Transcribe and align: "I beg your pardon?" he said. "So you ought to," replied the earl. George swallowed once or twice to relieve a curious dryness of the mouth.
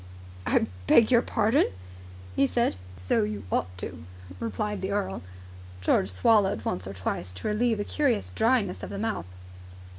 "I 0.47 0.65
beg 0.87 1.11
your 1.11 1.21
pardon?" 1.21 1.67
he 2.35 2.47
said. 2.47 2.75
"So 2.95 3.21
you 3.21 3.43
ought 3.51 3.67
to," 3.77 4.03
replied 4.39 4.81
the 4.81 4.89
earl. 4.89 5.21
George 5.79 6.09
swallowed 6.09 6.65
once 6.65 6.87
or 6.87 6.93
twice 6.95 7.31
to 7.33 7.47
relieve 7.47 7.79
a 7.79 7.83
curious 7.83 8.31
dryness 8.33 8.81
of 8.81 8.89
the 8.89 8.97
mouth. 8.97 9.27